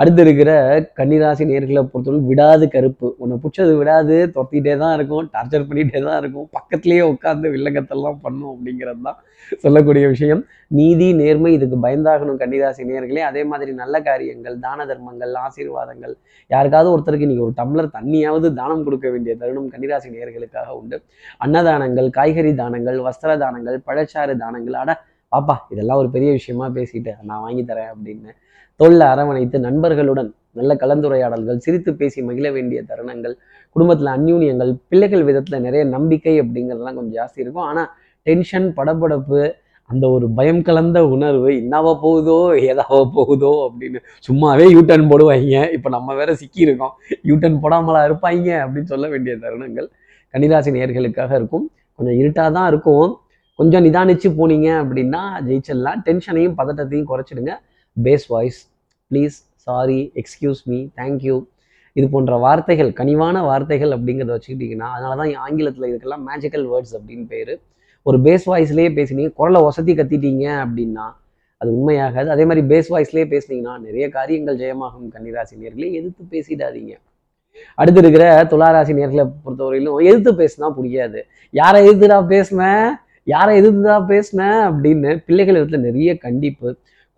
அடுத்து 0.00 0.20
இருக்கிற 0.24 0.50
கன்னிராசி 0.98 1.44
நேர்களை 1.50 1.80
பொறுத்தவரை 1.92 2.18
விடாது 2.28 2.64
கருப்பு. 2.74 3.08
உன்னை 3.22 3.36
பிடிச்சது 3.42 3.72
விடாது 3.80 4.16
துரத்திட்டே 4.34 4.74
தான் 4.82 4.94
இருக்கும் 4.98 5.26
டார்ச்சர் 5.34 5.66
பண்ணிகிட்டே 5.68 6.00
தான் 6.08 6.18
இருக்கும். 6.22 6.46
பக்கத்துலேயே 6.56 7.02
உட்காந்து 7.12 7.52
வில்லங்கத்தெல்லாம் 7.54 8.20
பண்ணும் 8.24 8.52
அப்படிங்கிறது 8.52 9.02
தான் 9.08 9.18
சொல்லக்கூடிய 9.64 10.04
விஷயம். 10.14 10.42
நீதி 10.78 11.08
நேர்மை 11.22 11.52
இதுக்கு 11.56 11.76
பயந்தாகணும் 11.86 12.40
கன்னிராசி 12.42 12.88
நேர்களே. 12.92 13.22
அதே 13.30 13.44
மாதிரி 13.52 13.74
நல்ல 13.82 14.02
காரியங்கள் 14.08 14.56
தான 14.66 14.86
தர்மங்கள் 14.92 15.34
ஆசீர்வாதங்கள். 15.44 16.14
யாருக்காவது 16.50 16.94
ஒருத்தருக்கு 16.94 17.28
இன்றைக்கி 17.28 17.46
ஒரு 17.48 17.58
டம்ளர் 17.60 17.94
தண்ணியாவது 17.98 18.48
தானம் 18.62 18.86
கொடுக்க 18.88 19.08
வேண்டிய 19.14 19.34
தருணம் 19.42 19.70
கன்னிராசி 19.74 20.10
நேர்களுக்காக 20.16 20.68
உண்டு. 20.80 20.98
அன்னதானங்கள் 21.46 22.10
காய்கறி 22.18 22.52
தானங்கள் 22.64 23.00
வஸ்திர 23.08 23.38
தானங்கள் 23.46 23.78
பழச்சாறு 23.90 24.36
தானங்கள். 24.44 24.76
அட 24.84 24.92
பாப்பா 25.32 25.54
இதெல்லாம் 25.72 26.00
ஒரு 26.02 26.08
பெரிய 26.14 26.30
விஷயமா 26.36 26.66
பேசிட்டு 26.76 27.12
நான் 27.30 27.42
வாங்கி 27.46 27.62
தரேன் 27.70 27.90
அப்படின்னு 27.94 28.30
தோல்ல 28.80 29.04
அரவணைத்து 29.12 29.58
நண்பர்களுடன் 29.68 30.30
நல்ல 30.58 30.74
கலந்துரையாடல்கள் 30.82 31.62
சிரித்து 31.64 31.90
பேசி 32.00 32.22
மகிழ 32.28 32.46
வேண்டிய 32.56 32.80
தருணங்கள் 32.90 33.34
குடும்பத்தில் 33.72 34.10
அந்யூன்யங்கள் 34.16 34.72
பிள்ளைகள் 34.90 35.24
விதத்தில் 35.28 35.64
நிறைய 35.66 35.84
நம்பிக்கை 35.94 36.34
அப்படிங்கிறதெல்லாம் 36.42 36.98
கொஞ்சம் 36.98 37.16
ஜாஸ்தி 37.20 37.38
இருக்கும். 37.44 37.66
ஆனால் 37.70 37.88
டென்ஷன் 38.26 38.68
படபடப்பு 38.78 39.40
அந்த 39.90 40.04
ஒரு 40.14 40.26
பயம் 40.38 40.62
கலந்த 40.62 40.98
உணர்வு 41.14 41.50
என்னவா 41.60 41.92
போகுதோ 42.02 42.38
ஏதாவோ 42.70 42.98
போகுதோ 43.14 43.52
அப்படின்னு 43.66 44.00
சும்மாவே 44.26 44.66
யூட்டர்ன் 44.74 45.06
போடுவாங்க. 45.12 45.60
இப்போ 45.76 45.88
நம்ம 45.96 46.14
வேற 46.20 46.32
சிக்கியிருக்கோம். 46.40 46.94
யூட்டர்ன் 47.30 47.60
போடாமலா 47.62 48.02
இருப்பாங்க 48.08 48.48
அப்படின்னு 48.64 48.90
சொல்ல 48.94 49.08
வேண்டிய 49.08 49.34
தருணங்கள் 49.44 49.88
கன்னிராசி 50.34 50.72
நேர்களுக்காக 50.76 51.32
இருக்கும். 51.40 51.64
கொஞ்சம் 51.98 52.18
இருட்டாக 52.22 52.50
தான் 52.58 52.68
இருக்கும். 52.72 53.08
கொஞ்சம் 53.58 53.84
நிதானிச்சு 53.86 54.28
போனீங்க 54.40 54.68
அப்படின்னா 54.82 55.22
ஜெயிச்சிடலாம். 55.46 56.00
டென்ஷனையும் 56.08 56.54
பதட்டத்தையும் 56.60 57.08
குறைச்சிடுங்க. 57.12 57.54
Base 58.06 58.26
voice 58.34 58.58
please 59.10 59.36
sorry 59.66 60.00
excuse 60.20 60.60
me 60.70 60.78
thank you 61.00 61.36
இது 61.96 62.06
போன்ற 62.14 62.36
வார்த்தைகள் 62.44 62.90
கனிவான 62.98 63.36
வார்த்தைகள் 63.48 63.92
அப்படிங்கிறத 63.96 64.34
வச்சுக்கிட்டிங்கன்னா 64.36 64.88
அதனால 64.96 65.14
தான் 65.20 65.32
ஆங்கிலத்தில் 65.46 65.88
இதுக்கெல்லாம் 65.90 66.24
மேஜிக்கல் 66.30 66.66
வேர்ட்ஸ் 66.72 66.94
அப்படின்னு 66.98 67.26
பேர். 67.32 67.52
ஒரு 68.06 68.18
பேஸ் 68.26 68.44
வாய்ஸ்லேயே 68.50 68.90
பேசினீங்க 68.98 69.32
குரலை 69.38 69.60
வசதி 69.62 69.92
கத்திட்டீங்க 69.94 70.44
அப்படின்னா 70.64 71.06
அது 71.60 71.70
உண்மையாகாது. 71.76 72.28
அதே 72.34 72.44
மாதிரி 72.48 72.62
பேஸ் 72.72 72.88
வாய்ஸ்லேயே 72.94 73.26
பேசுனீங்கன்னா 73.34 73.74
நிறைய 73.86 74.04
காரியங்கள் 74.16 74.58
ஜெயமாகும் 74.62 75.08
கன்னிராசி 75.14 75.54
நேர்களே 75.62 75.88
எதிர்த்து 75.98 76.24
பேசிடாதீங்க. 76.34 76.92
அடுத்து 77.74 78.00
இருக்கிற 78.00 78.24
துளாராசி 78.50 78.92
நேர்களை 78.98 79.24
பொறுத்தவரையிலும் 79.44 79.98
எதிர்த்து 80.08 80.32
பேசினா 80.42 80.68
புரியாது. 80.78 81.20
யாரை 81.54 81.78
எதிர்த்துடா 81.86 82.18
பேசினேன் 82.34 82.88
யாரை 83.32 83.52
எதிர்த்துடா 83.60 83.96
பேசினேன் 84.12 84.60
அப்படின்னு 84.68 85.10
பிள்ளைகள் 85.26 85.58
இடத்துல 85.60 85.80
நிறைய 85.88 86.10
கண்டிப்பு. 86.26 86.68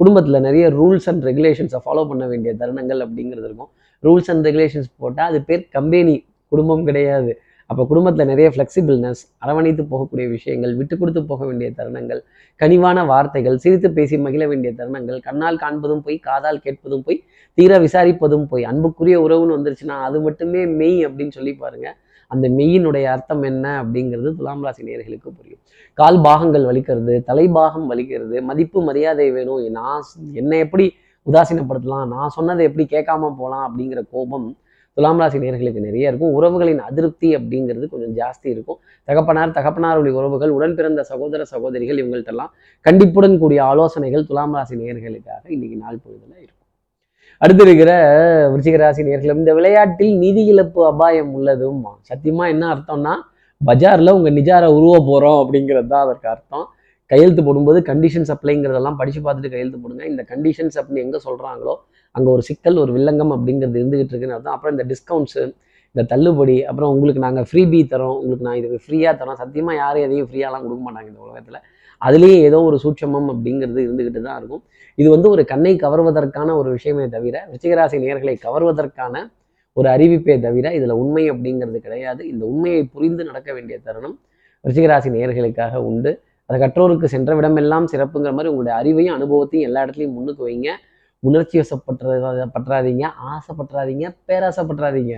குடும்பத்தில் 0.00 0.44
நிறைய 0.48 0.66
ரூல்ஸ் 0.78 1.08
அண்ட் 1.10 1.24
ரெகுலேஷன்ஸை 1.28 1.80
ஃபாலோ 1.84 2.02
பண்ண 2.10 2.24
வேண்டிய 2.26 2.52
தருணங்கள் 2.60 3.00
அப்படிங்கிறது 3.06 3.46
இருக்கும். 3.48 3.70
ரூல்ஸ் 4.04 4.30
அண்ட் 4.32 4.44
ரெகுலேஷன்ஸ் 4.48 4.90
போட்டால் 5.00 5.30
அது 5.30 5.40
பேர் 5.48 5.64
கம்பெனி 5.76 6.14
குடும்பம் 6.52 6.84
கிடையாது. 6.88 7.32
அப்போ 7.70 7.82
குடும்பத்தில் 7.90 8.28
நிறைய 8.30 8.46
ஃப்ளெக்சிபிள்னஸ் 8.54 9.20
அரவணைத்து 9.42 9.82
போகக்கூடிய 9.90 10.26
விஷயங்கள் 10.28 10.72
விட்டு 10.78 10.94
கொடுத்து 10.96 11.20
போக 11.24 11.42
வேண்டிய 11.46 11.68
தருணங்கள் 11.70 12.20
கனிவான 12.60 13.04
வார்த்தைகள் 13.04 13.60
சிரித்து 13.64 13.88
பேசி 13.98 14.16
மகிழ 14.16 14.44
வேண்டிய 14.48 14.70
தருணங்கள் 14.78 15.18
கண்ணால் 15.20 15.60
காண்பதும் 15.62 16.02
போய் 16.06 16.16
காதால் 16.28 16.60
கேட்பதும் 16.64 17.04
போய் 17.06 17.18
தீர 17.58 17.78
விசாரிப்பதும் 17.78 18.46
போய் 18.52 18.64
அன்புக்குரிய 18.64 19.18
உறவுன்னு 19.26 19.56
வந்துருச்சுன்னா 19.56 19.98
அது 20.08 20.20
மட்டுமே 20.20 20.62
மெய் 20.80 20.98
அப்படின்னு 21.08 21.36
சொல்லி 21.38 21.54
பாருங்கள் 21.54 21.96
அந்த 22.32 22.46
மெய்யினுடைய 22.58 23.06
அர்த்தம் 23.14 23.42
என்ன 23.50 23.66
அப்படிங்கிறது 23.82 24.30
துலாம் 24.38 24.64
ராசி 24.64 24.82
நேர்களுக்கு 24.88 25.30
புரியும். 25.38 25.60
கால் 25.98 26.18
பாகங்கள் 26.20 26.64
வலிக்கிறது 26.70 27.14
தலைபாகம் 27.30 27.86
வலிக்கிறது 27.92 28.36
மதிப்பு 28.48 28.80
மரியாதை 28.88 29.28
வேணும். 29.36 29.62
நான் 29.78 30.02
என்னை 30.32 30.58
எப்படி 30.64 30.86
உதாசீனப்படுத்தலாம்? 31.26 32.08
நான் 32.14 32.34
சொன்னதை 32.36 32.64
எப்படி 32.68 32.84
கேட்காம 32.90 33.30
போகலாம் 33.40 33.64
அப்படிங்கிற 33.68 34.02
கோபம் 34.10 34.48
துலாம் 34.96 35.20
ராசி 35.22 35.38
நேர்களுக்கு 35.38 35.80
நிறைய 35.86 36.10
இருக்கும். 36.10 36.32
உறவுகளின் 36.38 36.80
அதிருப்தி 36.88 37.28
அப்படிங்கிறது 37.36 37.86
கொஞ்சம் 37.88 38.14
ஜாஸ்தி 38.20 38.48
இருக்கும். 38.54 38.78
தகப்பனார் 39.08 39.56
தகப்பனாருடைய 39.58 40.14
உறவுகள் 40.20 40.54
உடன் 40.56 40.76
பிறந்த 40.78 41.02
சகோதர 41.02 41.44
சகோதரிகள் 41.44 42.00
இவங்கள்ட்டெல்லாம் 42.02 42.52
கண்டிப்புடன் 42.86 43.38
கூடிய 43.38 43.60
ஆலோசனைகள் 43.64 44.28
துலாம் 44.30 44.56
ராசி 44.58 44.76
நேர்களுக்காக 44.76 45.44
இன்னைக்கு 45.56 45.76
நாள் 45.76 46.00
பொழுதுல 46.04 46.34
இருக்கும். 46.44 46.59
அடுத்து 47.44 47.62
இருக்கிற 47.66 47.92
விருச்சிக 48.52 48.78
ராசி 48.80 49.02
நேர்களும் 49.06 49.38
இந்த 49.42 49.52
விளையாட்டில் 49.58 50.12
நிதி 50.24 50.42
இழப்பு 50.52 50.80
அபாயம் 50.88 51.30
உள்ளதும். 51.36 51.78
சத்தியமா 52.08 52.44
என்ன 52.54 52.64
அர்த்தம்னா 52.72 53.14
பஜார்ல 53.60 54.12
உங்க 54.18 54.30
நிஜாரை 54.38 54.68
உருவ 54.78 54.94
போறோம் 55.08 55.38
அப்படிங்கிறது 55.42 55.88
தான் 55.92 56.04
அதற்கு 56.06 56.28
அர்த்தம். 56.34 56.66
கையெழுத்து 57.10 57.42
போடும்போது 57.46 57.78
கண்டிஷன்ஸ் 57.88 58.32
அப்ளைங்கிறதெல்லாம் 58.34 58.98
படிச்சு 59.00 59.20
பார்த்துட்டு 59.24 59.52
கையெழுத்து 59.54 59.80
போடுங்க. 59.84 60.04
இந்த 60.12 60.22
கண்டிஷன்ஸ் 60.32 60.76
அப்படின்னு 60.80 61.04
எங்க 61.06 61.18
சொல்றாங்களோ 61.26 61.74
அங்க 62.16 62.28
ஒரு 62.34 62.42
சிக்கல் 62.50 62.78
ஒரு 62.84 62.92
வில்லங்கம் 62.96 63.34
அப்படிங்கிறது 63.36 63.80
இருந்துகிட்டு 63.82 64.12
இருக்குன்னு 64.14 64.36
அர்த்தம். 64.36 64.54
அப்புறம் 64.56 64.74
இந்த 64.76 64.86
டிஸ்கவுண்ட்ஸு 64.92 65.42
இந்த 65.94 66.02
தள்ளுபடி 66.12 66.56
அப்புறம் 66.70 66.90
உங்களுக்கு 66.94 67.22
நாங்கள் 67.26 67.46
ஃப்ரீ 67.50 67.62
பி 67.72 67.80
தரோம் 67.92 68.16
உங்களுக்கு 68.22 68.46
நான் 68.48 68.58
இதுக்கு 68.60 68.84
ஃப்ரீயாக 68.84 69.14
தரோம். 69.20 69.38
சத்தியமாக 69.42 69.76
யாரும் 69.82 70.04
எதையும் 70.06 70.28
ஃப்ரீயாலாம் 70.30 70.64
கொடுக்க 70.66 70.82
மாட்டாங்க 70.86 71.08
இந்த 71.12 71.22
உலகத்தில். 71.28 71.60
அதுலேயே 72.06 72.36
ஏதோ 72.48 72.62
ஒரு 72.62 72.76
சூட்சமம் 72.84 73.28
அப்படிங்கிறது 73.32 73.80
இருந்துக்கிட்டு 73.86 74.20
தான் 74.20 74.38
இருக்கும். 74.40 74.62
இது 74.98 75.08
வந்து 75.10 75.28
ஒரு 75.30 75.42
கண்ணை 75.44 75.76
கவர்வதற்கான 75.76 76.54
ஒரு 76.60 76.70
விஷயமே 76.70 77.08
தவிர 77.08 77.36
ரிச்சிகராசி 77.52 77.98
நேர்களை 78.06 78.34
கவர்வதற்கான 78.46 79.14
ஒரு 79.76 79.88
அறிவிப்பே 79.88 80.34
தவிர 80.40 80.66
இதில் 80.78 80.94
உண்மை 81.02 81.24
அப்படிங்கிறது 81.30 81.78
கிடையாது. 81.78 82.22
இந்த 82.28 82.44
உண்மையை 82.52 82.82
புரிந்து 82.94 83.24
நடக்க 83.24 83.50
வேண்டிய 83.52 83.78
தருணம் 83.86 84.16
ரிச்சிகராசி 84.64 85.10
நேர்களுக்காக 85.16 85.76
உண்டு. 85.90 86.12
அதை 86.50 86.56
கற்றோருக்கு 86.62 87.08
சென்ற 87.14 87.34
விடமெல்லாம் 87.38 87.84
சிறப்புங்கிற 87.92 88.32
மாதிரி 88.36 88.52
உங்களுடைய 88.52 88.74
அறிவையும் 88.80 89.16
அனுபவத்தையும் 89.18 89.66
எல்லா 89.68 89.82
இடத்துலையும் 89.84 90.16
முன்னுக்கு 90.18 90.42
வைங்க. 90.48 90.70
உணர்ச்சி 91.22 91.56
வசப்பட்டுற 91.60 92.46
பற்றாதீங்க. 92.56 93.04
ஆசைப்பட்டுறாதீங்க 93.32 94.06
பேராசைப்பட்டுறாதீங்க 94.28 95.14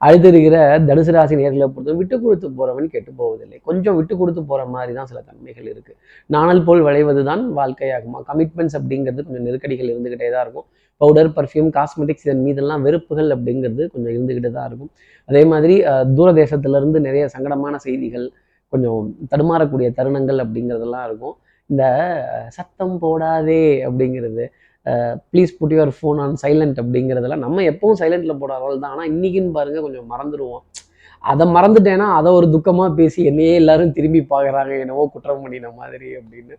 அடுத்து 0.00 0.28
இருக்கிற 0.28 0.56
தனுசு 0.88 1.12
ராசி 1.12 1.34
நேர்களை 1.36 1.66
பொறுத்த 1.68 1.94
விட்டு 1.98 2.16
கொடுத்து 2.22 2.48
போறவன் 2.58 2.90
கெட்டு 2.92 3.12
போவதில்லை. 3.18 3.58
கொஞ்சம் 3.68 3.96
விட்டு 3.98 4.14
கொடுத்து 4.16 4.42
போற 4.44 4.62
மாதிரி 4.74 4.92
தான் 4.94 5.08
சில 5.10 5.20
தன்மைகள் 5.22 5.68
இருக்கு. 5.72 5.92
நாணல் 6.30 6.64
போல் 6.64 6.84
விளைவது 6.86 7.22
தான் 7.24 7.42
வாழ்க்கையாகுமா? 7.58 8.20
கமிட்மெண்ட்ஸ் 8.28 8.76
அப்படிங்கிறது 8.78 9.24
கொஞ்சம் 9.26 9.46
நெருக்கடிகள் 9.48 9.90
இருந்துகிட்டே 9.92 10.30
தான் 10.34 10.44
இருக்கும். 10.46 10.66
பவுடர் 11.00 11.30
பர்ஃப்யூம் 11.36 11.70
காஸ்மெட்டிக்ஸ் 11.76 12.26
இதன் 12.26 12.42
மீதெல்லாம் 12.46 12.82
வெறுப்புகள் 12.86 13.30
அப்படிங்கிறது 13.36 13.84
கொஞ்சம் 13.92 14.12
இருந்துகிட்டு 14.14 14.50
தான் 14.52 14.68
இருக்கும். 14.70 14.90
அதே 15.28 15.42
மாதிரி 15.52 15.76
அஹ், 15.90 16.06
தூரதேசத்துல 16.16 16.80
இருந்து 16.80 17.00
நிறைய 17.00 17.24
சங்கடமான 17.34 17.74
செய்திகள் 17.86 18.26
கொஞ்சம் 18.72 18.98
தடுமாறக்கூடிய 19.32 19.88
தருணங்கள் 19.96 20.40
அப்படிங்கிறதெல்லாம் 20.44 21.06
இருக்கும். 21.08 21.36
இந்த 21.70 21.84
சத்தம் 22.56 22.96
போடாதே 23.02 23.58
அப்படிங்கிறது 23.86 24.44
please 25.32 25.56
put 25.58 25.74
your 25.76 25.92
phone 25.96 26.20
on 26.24 26.36
silent 26.42 26.78
அப்படிங்கிறதெல்லாம் 26.82 27.44
நம்ம 27.46 27.64
எப்பவும் 27.72 27.98
போடுற 28.42 28.54
அளவு 28.58 28.78
தான். 28.84 28.92
ஆனால் 28.94 29.10
இன்னைக்குன்னு 29.14 29.56
பாருங்க 29.58 29.80
கொஞ்சம் 29.86 30.08
மறந்துடுவோம் 30.12 30.64
அதை 31.30 31.44
மறந்துட்டேன்னா 31.54 32.06
அதை 32.18 32.28
ஒரு 32.36 32.46
துக்கமாக 32.52 32.90
பேசி 32.98 33.20
என்னையே 33.30 33.54
எல்லாரும் 33.62 33.94
திரும்பி 33.96 34.20
பார்க்குறாங்க 34.30 34.72
என்னவோ 34.84 35.02
குற்றம் 35.14 35.42
பண்ணின 35.44 35.70
மாதிரி 35.80 36.08
அப்படின்னு. 36.18 36.54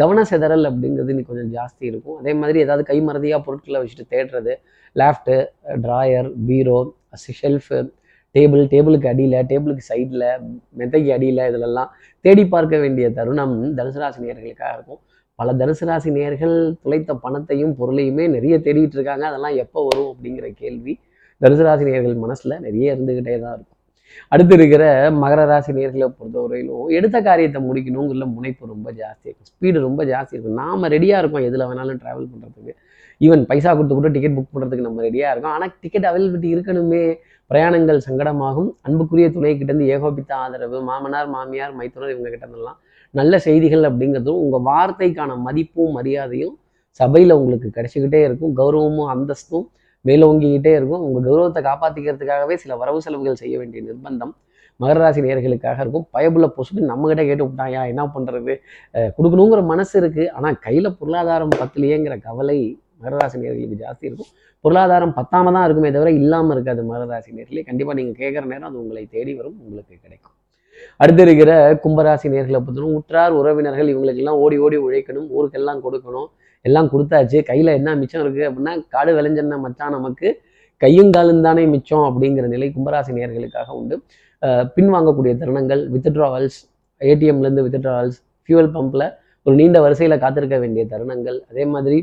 கவன 0.00 0.24
சிதறல் 0.30 0.68
அப்படிங்கிறது 0.70 1.12
இன்னைக்கு 1.14 1.32
கொஞ்சம் 1.32 1.50
ஜாஸ்தி 1.56 1.84
இருக்கும். 1.90 2.16
அதே 2.20 2.32
மாதிரி 2.42 2.58
ஏதாவது 2.64 2.84
கை 2.90 2.98
மறதியாக 3.08 3.40
பொருட்களை 3.46 3.80
வச்சுட்டு 3.82 4.06
தேடுறது 4.14 4.54
left 4.96 5.36
drawer 5.84 6.30
bureau 6.48 6.78
shelf 7.40 7.80
table 8.34 8.62
டேபிளுக்கு 8.72 9.08
அடியில் 9.12 9.38
டேபிளுக்கு 9.50 9.84
சைடில் 9.90 10.26
மெத்தைக்கு 10.80 11.10
அடியில் 11.16 11.42
இதிலெல்லாம் 11.50 11.90
தேடி 12.24 12.44
பார்க்க 12.54 12.84
வேண்டிய 12.84 13.06
தருணம் 13.18 13.56
தனுசு 13.78 13.98
இருக்கும். 14.76 15.00
பல 15.38 15.52
தனுசு 15.60 15.84
ராசி 15.90 16.10
துளைத்த 16.84 17.12
பணத்தையும் 17.24 17.74
பொருளையுமே 17.80 18.24
நிறைய 18.36 18.56
தேடிட்டு 18.66 18.96
இருக்காங்க. 18.98 19.24
அதெல்லாம் 19.30 19.56
எப்போ 19.64 19.80
வரும் 19.88 20.10
அப்படிங்கிற 20.12 20.48
கேள்வி 20.62 20.94
தனுசு 21.40 21.62
ராசி 21.66 21.84
நேயர்கள் 21.88 22.22
மனசுல 22.24 22.58
நிறைய 22.66 22.94
இருந்துகிட்டே 22.96 23.36
தான் 23.44 23.54
இருக்கும். 23.56 23.78
அடுத்து 24.28 24.54
இருக்கிற 24.58 24.84
மகர 25.22 25.40
ராசி 25.50 25.72
நேர்களை 25.78 26.06
பொறுத்தவரையிலும் 26.18 26.86
எடுத்த 26.98 27.16
காரியத்தை 27.28 27.60
முடிக்கணுங்கிற 27.68 28.26
முனைப்பு 28.36 28.72
ரொம்ப 28.72 28.88
ஜாஸ்தி 29.00 29.26
இருக்கும். 29.28 29.50
ஸ்பீடு 29.52 29.78
ரொம்ப 29.88 30.04
ஜாஸ்தி 30.12 30.34
இருக்கும். 30.36 30.58
நாம 30.62 30.88
ரெடியா 30.94 31.18
இருக்கோம் 31.22 31.46
எதுல 31.48 31.66
வேணாலும் 31.70 32.00
டிராவல் 32.02 32.28
பண்றதுக்கு. 32.32 32.74
ஈவன் 33.20 33.42
பைசா 33.50 33.70
கொடுத்து 33.74 33.96
கூட 33.98 34.08
டிக்கெட் 34.14 34.36
புக் 34.36 34.54
பண்றதுக்கு 34.54 34.86
நம்ம 34.88 35.02
ரெடியா 35.08 35.28
இருக்கோம். 35.32 35.54
ஆனா 35.56 35.66
டிக்கெட் 35.82 36.08
அவைலபிலிட்டி 36.10 36.48
இருக்கணுமே. 36.54 37.04
பிரயாணங்கள் 37.50 38.00
சங்கடமாகும். 38.08 38.70
அன்புக்குரிய 38.86 39.26
துணை 39.36 39.52
கிட்ட 39.52 39.70
இருந்து 39.72 39.88
ஏகோபித்த 39.94 40.32
ஆதரவு. 40.42 40.78
மாமனார் 40.90 41.28
மாமியார் 41.34 41.74
மைத்துனர் 41.80 42.14
இவங்க 42.14 42.30
கிட்ட 42.34 42.44
இருந்தெல்லாம் 42.46 42.78
நல்ல 43.14 43.38
செய்திகள் 43.46 43.84
அப்படிங்கிறதும் 43.88 44.40
உங்கள் 44.44 44.64
வார்த்தைக்கான 44.70 45.36
மதிப்பும் 45.46 45.94
மரியாதையும் 45.98 46.54
சபையில் 47.00 47.38
உங்களுக்கு 47.40 47.68
கிடைச்சிக்கிட்டே 47.76 48.20
இருக்கும். 48.28 48.52
கௌரவமும் 48.60 49.10
அந்தஸ்தும் 49.14 49.66
மேலோங்கிக்கிட்டே 50.04 50.72
இருக்கும். 50.78 51.02
உங்கள் 51.06 51.26
கௌரவத்தை 51.28 51.60
காப்பாற்றிக்கிறதுக்காகவே 51.68 52.54
சில 52.62 52.76
வரவு 52.82 53.00
செலவுகள் 53.06 53.40
செய்ய 53.42 53.54
வேண்டிய 53.60 53.82
நிர்பந்தம் 53.88 54.32
மகர 54.80 54.98
ராசி 55.02 55.20
நேர்களுக்காக 55.24 55.78
இருக்கும். 55.84 56.06
பயபுள்ள 56.14 56.46
பொசுக்கு 56.56 56.82
நம்ம 56.92 57.08
கிட்ட 57.08 57.22
கேட்டு 57.28 57.44
விட்டாயா 57.48 57.82
என்ன 57.92 58.02
பண்றது? 58.14 58.54
கொடுக்கணுங்கிற 59.16 59.60
மனசு 59.72 59.94
இருக்கு. 60.00 60.24
ஆனா 60.36 60.48
கையில 60.66 60.88
பொருளாதாரம் 61.00 61.52
பத்தலையேங்கிற 61.60 62.16
கவலை 62.28 62.58
மகர 63.02 63.16
ராசி 63.22 63.38
ஜாஸ்தி 63.82 64.04
இருக்கும். 64.10 64.30
பொருளாதாரம் 64.64 65.14
பத்தாம 65.18 65.52
தான் 65.56 65.64
இருக்குமே 65.66 65.90
தவிர 65.96 66.10
இல்லாம 66.20 66.52
இருக்காது 66.54 66.82
மகர 66.90 67.06
ராசி 67.12 67.30
நேர்களே 67.38 67.64
கண்டிப்பா 67.70 67.94
நீங்க 68.00 68.14
கேட்குற 68.22 68.44
நேரம் 68.52 68.70
அது 68.70 68.82
உங்களை 68.84 69.04
தேடி 69.16 69.34
வரும். 69.40 69.58
உங்களுக்கு 69.66 69.94
கிடைக்கும். 70.04 70.36
அடுத்து 71.02 71.22
இருக்கிற 71.26 71.52
கும்பராசி 71.84 72.26
நேர்களை 72.32 72.58
பொறுத்தவரை 72.64 72.94
உற்றார் 72.98 73.34
உறவினர்கள் 73.40 73.90
இவங்களுக்கெல்லாம் 73.92 74.40
ஓடி 74.44 74.56
ஓடி 74.64 74.76
உழைக்கணும் 74.86 75.28
ஊருக்கெல்லாம் 75.36 75.80
கொடுக்கணும். 75.84 76.28
எல்லாம் 76.64 76.88
கொடுத்தாச்சு. 76.92 77.38
கையில் 77.50 77.70
என்ன 77.78 77.94
மிச்சம் 78.00 78.22
இருக்குது 78.24 78.46
அப்படின்னா 78.48 78.72
காடு 78.94 79.12
விளைஞ்சன்ன 79.18 79.58
மச்சான் 79.64 79.94
நமக்கு 79.96 80.28
கையும் 80.84 81.12
காலும் 81.16 81.42
தானே 81.46 81.64
மிச்சம் 81.74 82.04
அப்படிங்கிற 82.08 82.46
நிலை 82.54 82.68
கும்பராசி 82.76 83.12
நேர்களுக்காக 83.16 83.68
உண்டு. 83.80 83.96
பின்வாங்கக்கூடிய 84.76 85.32
தருணங்கள் 85.40 85.82
வித்ட்ராவல்ஸ் 85.94 86.58
ஏடிஎம்லேருந்து 87.00 87.64
வித்ட்ராவல்ஸ் 87.66 88.18
ஃபியூவல் 88.44 88.70
பம்பில் 88.76 89.06
ஒரு 89.46 89.54
நீண்ட 89.60 89.78
வரிசையில் 89.84 90.22
காத்திருக்க 90.24 90.56
வேண்டிய 90.64 90.84
தருணங்கள். 90.92 91.38
அதே 91.50 91.64
மாதிரி 91.74 91.98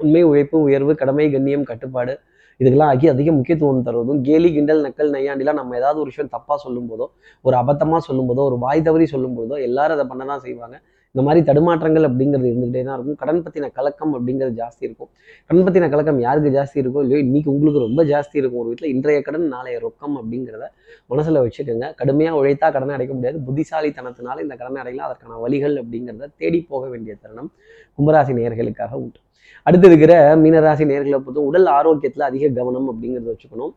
உண்மை 0.00 0.22
உழைப்பு 0.30 0.56
உயர்வு 0.66 0.92
கடமை 1.00 1.26
கண்ணியம் 1.34 1.66
கட்டுப்பாடு 1.70 2.14
இதுக்கெல்லாம் 2.60 2.92
அதிக 2.94 3.10
அதிக 3.10 3.32
முக்கியத்துவம் 3.32 3.86
தருவதும் 3.88 4.20
கேலி 4.22 4.48
கிண்டல் 4.52 4.82
நக்கல் 4.86 5.12
நையாண்டிலாம் 5.14 5.60
நம்ம 5.60 5.76
ஏதாவது 5.76 6.00
ஒரு 6.00 6.10
விஷயம் 6.12 6.32
தப்பாக 6.36 6.58
சொல்லும் 6.64 6.88
போதோ 6.90 7.06
ஒரு 7.44 7.56
அபத்தமாக 7.56 8.02
சொல்லும் 8.08 8.28
போதோ 8.30 8.44
ஒரு 8.50 8.58
வாய் 8.58 8.82
தவறி 8.82 9.06
சொல்லும் 9.14 9.36
போதோ 9.38 9.56
எல்லாரும் 9.68 9.96
அதை 9.98 10.06
பண்ண 10.08 10.24
தான் 10.24 10.44
செய்வாங்க. 10.46 10.76
இந்த 11.14 11.22
மாதிரி 11.24 11.40
தடுமாற்றங்கள் 11.48 12.04
அப்படிங்கிறது 12.08 12.46
இருந்துகிட்டே 12.50 12.82
தான் 12.86 12.96
இருக்கும். 12.98 13.16
கடன் 13.22 13.40
பற்றின 13.44 13.68
கலக்கம் 13.78 14.12
அப்படிங்கிறது 14.16 14.54
ஜாஸ்தி 14.60 14.82
இருக்கும். 14.88 15.10
கடன் 15.48 15.64
பற்றின 15.66 15.88
கலக்கம் 15.94 16.20
யாருக்கு 16.26 16.50
ஜாஸ்தி 16.56 16.78
இருக்கோ 16.82 17.00
இல்லையோ 17.04 17.18
இன்னைக்கு 17.24 17.48
உங்களுக்கு 17.54 17.80
ரொம்ப 17.86 18.02
ஜாஸ்தி 18.12 18.36
இருக்கும். 18.40 18.60
ஒரு 18.62 18.68
வீட்டில் 18.70 18.90
இன்றைய 18.94 19.18
கடன் 19.26 19.44
நாளைய 19.54 19.78
ரொக்கம் 19.86 20.14
அப்படிங்கிறத 20.20 20.66
மனசில் 21.12 21.38
வச்சுக்கோங்க. 21.46 21.88
கடுமையாக 22.00 22.38
உழைத்தா 22.40 22.68
கடனை 22.76 22.94
அடைக்க 22.96 23.12
முடியாது. 23.18 23.38
புத்திசாலித்தனத்தினால 23.48 24.38
இந்த 24.46 24.56
கடனை 24.62 24.78
அடையலாம். 24.82 25.08
அதற்கான 25.08 25.40
வழிகள் 25.44 25.74
அப்படிங்கிறத 25.82 26.28
தேடி 26.42 26.60
போக 26.72 26.84
வேண்டிய 26.92 27.14
தருணம் 27.22 27.50
கும்பராசி 27.98 28.34
நேயர்களுக்காக 28.38 28.92
உண்டு. 29.02 29.20
அடுத்து 29.66 29.86
இருக்கிற 29.90 30.14
மீனராசி 30.44 30.84
நேர்களை 30.92 31.18
பொறுத்து 31.24 31.46
உடல் 31.50 31.68
ஆரோக்கியத்தில் 31.78 32.28
அதிக 32.30 32.50
கவனம் 32.60 32.88
அப்படிங்கிறத 32.92 33.28
வச்சுக்கணும். 33.34 33.74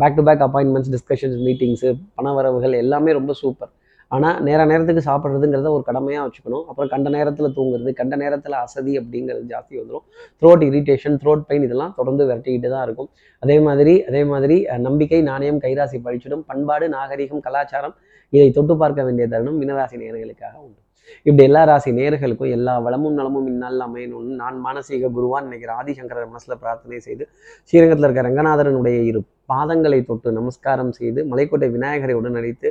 Back 0.00 0.16
to 0.20 0.22
back 0.28 0.44
appointments 0.46 0.92
discussions 0.94 1.36
meetings 1.48 1.90
பண 2.16 2.32
வரவுகள் 2.38 2.74
எல்லாமே 2.84 3.10
ரொம்ப 3.18 3.32
சூப்பர் 3.42 3.72
ஆனால் 4.12 4.36
நேர 4.46 4.60
நேரத்துக்கு 4.70 5.02
சாப்பிட்றதுங்கிறத 5.08 5.70
ஒரு 5.76 5.84
கடமையாக 5.88 6.22
வச்சுக்கணும். 6.26 6.64
அப்புறம் 6.68 6.90
கண்ட 6.94 7.08
நேரத்தில் 7.16 7.54
தூங்குறது 7.58 7.90
கண்ட 8.00 8.14
நேரத்தில் 8.22 8.56
அசதி 8.64 8.92
அப்படிங்கிறது 9.00 9.44
ஜாஸ்தி 9.52 9.74
வந்துடும் 9.80 10.04
த்ரோட் 10.42 10.64
இரிட்டேஷன் 10.68 11.18
த்ரோட் 11.22 11.44
பெயின் 11.50 11.66
இதெல்லாம் 11.68 11.94
தொடர்ந்து 11.98 12.26
விரட்டிக்கிட்டு 12.30 12.70
தான் 12.74 12.84
இருக்கும். 12.88 13.10
அதே 13.42 13.56
மாதிரி 13.68 13.94
அதே 14.10 14.24
மாதிரி 14.32 14.58
நம்பிக்கை 14.88 15.20
நாணயம் 15.30 15.62
கைராசி 15.66 16.00
பழிச்சிடும். 16.08 16.44
பண்பாடு 16.50 16.88
நாகரிகம் 16.96 17.44
கலாச்சாரம் 17.48 17.96
இதை 18.32 18.50
தொட்டு 18.58 18.76
பார்க்க 18.82 19.08
வேண்டிய 19.08 19.26
தருணம் 19.34 19.60
மினராசி 19.62 19.96
நேயர்களுக்காக 20.02 20.54
உண்டு. 20.66 20.80
இப்படி 21.26 21.44
எல்லா 21.48 21.60
ராசி 21.68 21.90
நேர்களுக்கும் 21.98 22.52
எல்லா 22.56 22.72
வளமும் 22.86 23.16
நலமும் 23.18 23.46
இந்நாளில் 23.52 23.84
அமையணும்னு 23.86 24.34
நான் 24.42 24.56
மானசீக 24.64 25.10
குருவான் 25.16 25.46
நினைக்கிற 25.48 25.70
ஆதிசங்கரர் 25.80 26.30
மனசுல 26.32 26.56
பிரார்த்தனை 26.62 26.98
செய்து 27.06 27.24
ஸ்ரீரங்கத்தில் 27.68 28.06
இருக்க 28.08 28.22
ரங்கநாதரனுடைய 28.28 28.98
இரு 29.10 29.20
பாதங்களை 29.52 30.00
தொட்டு 30.10 30.28
நமஸ்காரம் 30.38 30.92
செய்து 30.98 31.20
மலைக்கோட்டை 31.30 31.68
விநாயகரை 31.76 32.14
உடனடித்து 32.20 32.70